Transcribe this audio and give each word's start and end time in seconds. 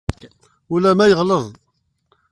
Ulamma 0.73 1.05
yeɣleḍ. 1.07 1.43